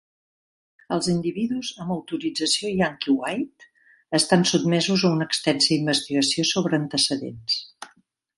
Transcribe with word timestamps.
Els 0.95 1.09
individus 1.11 1.67
amb 1.83 1.93
autorització 1.95 2.71
Yankee 2.71 3.15
White 3.17 3.69
estan 4.21 4.47
sotmesos 4.53 5.05
a 5.05 5.13
una 5.19 5.29
extensa 5.31 5.71
investigació 5.77 6.49
sobre 6.55 6.81
antecedents. 6.87 7.61